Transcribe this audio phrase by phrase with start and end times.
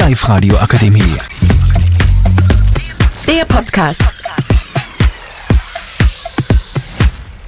[0.00, 1.14] Live radio akademie
[3.26, 4.02] Der Podcast.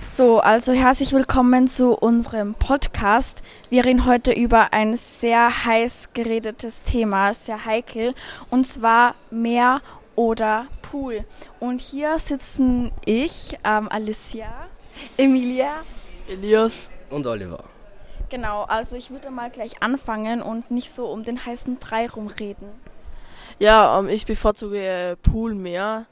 [0.02, 3.40] So, also herzlich willkommen zu unserem Podcast.
[3.70, 8.12] Wir reden heute über ein sehr heiß geredetes Thema, sehr heikel,
[8.50, 9.80] und zwar Meer
[10.14, 11.20] oder Pool.
[11.58, 14.68] Und hier sitzen ich, ähm, Alicia,
[15.16, 15.70] Emilia.
[16.28, 17.64] Elias und Oliver.
[18.32, 22.66] Genau, also ich würde mal gleich anfangen und nicht so um den heißen Brei rumreden.
[23.58, 26.06] Ja, ähm, ich bevorzuge äh, Pool mehr,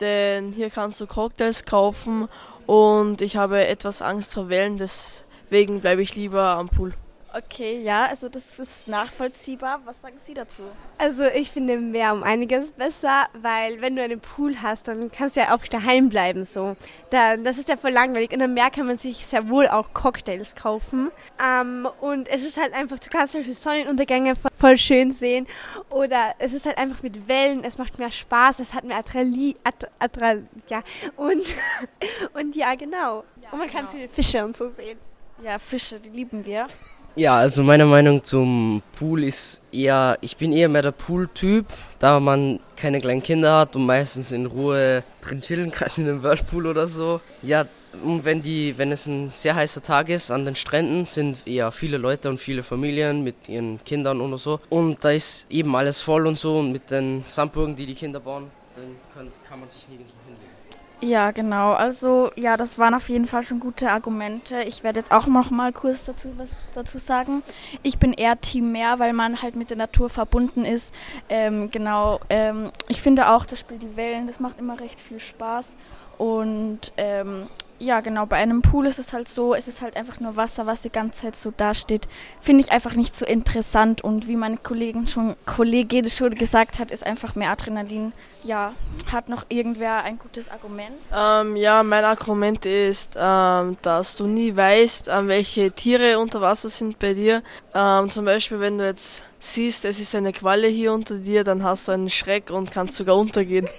[0.00, 2.28] denn hier kannst du Cocktails kaufen
[2.64, 6.94] und ich habe etwas Angst vor Wellen, deswegen bleibe ich lieber am Pool.
[7.36, 9.82] Okay, ja, also das ist nachvollziehbar.
[9.84, 10.62] Was sagen Sie dazu?
[10.96, 15.36] Also ich finde Meer um einiges besser, weil wenn du einen Pool hast, dann kannst
[15.36, 16.76] du ja auch daheim bleiben so.
[17.10, 18.32] Dann, das ist ja voll langweilig.
[18.32, 21.10] In einem Meer kann man sich sehr wohl auch Cocktails kaufen.
[21.44, 25.46] Ähm, und es ist halt einfach, du kannst zum Beispiel Sonnenuntergänge voll schön sehen.
[25.90, 29.56] Oder es ist halt einfach mit Wellen, es macht mehr Spaß, es hat mehr Adrenalin,
[29.62, 30.82] Ad, Adrenalin ja.
[31.16, 31.44] Und,
[32.32, 33.24] und ja, genau.
[33.42, 33.90] Ja, und man kann genau.
[33.90, 34.98] viele Fische und so sehen.
[35.42, 36.66] Ja, Fische, die lieben wir.
[37.14, 41.66] Ja, also meine Meinung zum Pool ist eher, ich bin eher mehr der Pool-Typ,
[41.98, 46.22] da man keine kleinen Kinder hat und meistens in Ruhe drin chillen kann in einem
[46.22, 47.20] Whirlpool oder so.
[47.42, 47.66] Ja,
[48.02, 51.70] und wenn die, wenn es ein sehr heißer Tag ist an den Stränden, sind eher
[51.72, 54.60] viele Leute und viele Familien mit ihren Kindern und so.
[54.68, 58.20] Und da ist eben alles voll und so und mit den Sandburgen, die die Kinder
[58.20, 60.65] bauen, dann kann, kann man sich nirgendwo hinlegen.
[61.02, 61.72] Ja, genau.
[61.72, 64.62] Also ja, das waren auf jeden Fall schon gute Argumente.
[64.62, 67.42] Ich werde jetzt auch noch mal kurz dazu was dazu sagen.
[67.82, 70.94] Ich bin eher Team Meer, weil man halt mit der Natur verbunden ist.
[71.28, 72.20] Ähm, genau.
[72.30, 75.74] Ähm, ich finde auch, das Spiel die Wellen, das macht immer recht viel Spaß.
[76.16, 77.46] Und ähm,
[77.78, 80.64] ja, genau, bei einem Pool ist es halt so, es ist halt einfach nur Wasser,
[80.64, 82.08] was die ganze Zeit so dasteht.
[82.40, 86.90] Finde ich einfach nicht so interessant und wie meine Kollegen schon, Kollegin schon gesagt hat,
[86.90, 88.12] ist einfach mehr Adrenalin.
[88.44, 88.72] Ja,
[89.12, 90.94] hat noch irgendwer ein gutes Argument?
[91.14, 96.68] Ähm, ja, mein Argument ist, ähm, dass du nie weißt, ähm, welche Tiere unter Wasser
[96.68, 97.42] sind bei dir.
[97.74, 101.62] Ähm, zum Beispiel, wenn du jetzt siehst, es ist eine Qualle hier unter dir, dann
[101.62, 103.68] hast du einen Schreck und kannst sogar untergehen.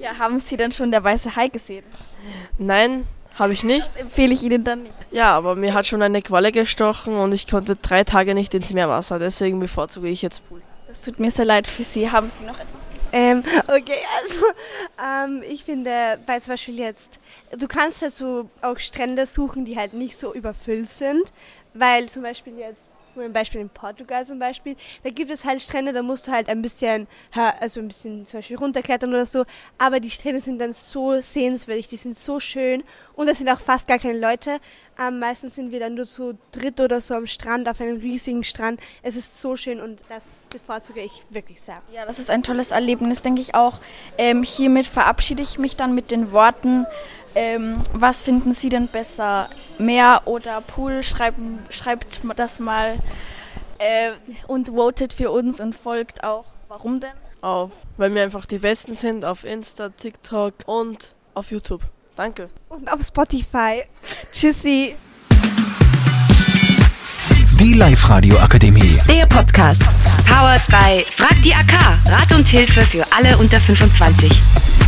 [0.00, 1.84] Ja, haben Sie denn schon der weiße Hai gesehen?
[2.56, 3.88] Nein, habe ich nicht.
[3.88, 4.94] Das empfehle ich Ihnen dann nicht.
[5.10, 8.72] Ja, aber mir hat schon eine Qualle gestochen und ich konnte drei Tage nicht ins
[8.72, 9.18] Meerwasser.
[9.18, 10.62] Deswegen bevorzuge ich jetzt Pool.
[10.86, 12.10] Das tut mir sehr leid für Sie.
[12.10, 12.87] Haben Sie noch etwas?
[13.12, 14.40] Ähm, okay, also
[15.02, 17.20] ähm, ich finde, bei zum Beispiel jetzt,
[17.56, 21.32] du kannst ja so auch Strände suchen, die halt nicht so überfüllt sind,
[21.74, 22.80] weil zum Beispiel jetzt,
[23.18, 26.32] nur ein Beispiel in Portugal zum Beispiel, da gibt es halt Strände, da musst du
[26.32, 27.06] halt ein bisschen,
[27.60, 29.44] also ein bisschen zum Beispiel runterklettern oder so,
[29.76, 32.82] aber die Strände sind dann so sehenswürdig, die sind so schön
[33.14, 34.60] und da sind auch fast gar keine Leute.
[35.00, 38.42] Ähm, meistens sind wir dann nur zu dritt oder so am Strand, auf einem riesigen
[38.42, 38.80] Strand.
[39.02, 41.80] Es ist so schön und das bevorzuge ich wirklich sehr.
[41.92, 43.78] Ja, das ist ein tolles Erlebnis, denke ich auch.
[44.16, 46.84] Ähm, hiermit verabschiede ich mich dann mit den Worten.
[47.38, 49.48] Ähm, was finden Sie denn besser?
[49.78, 51.04] Meer oder Pool?
[51.04, 52.96] Schreiben, schreibt das mal
[53.78, 54.10] äh,
[54.48, 56.46] und votet für uns und folgt auch.
[56.66, 57.12] Warum denn?
[57.40, 61.82] Auf, weil wir einfach die Besten sind auf Insta, TikTok und auf YouTube.
[62.16, 62.50] Danke.
[62.70, 63.84] Und auf Spotify.
[64.32, 64.96] Tschüssi.
[67.60, 69.84] Die Live radio akademie Der Podcast.
[70.26, 72.00] Powered by Frag die AK.
[72.06, 74.87] Rat und Hilfe für alle unter 25.